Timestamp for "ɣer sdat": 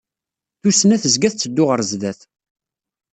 1.65-2.19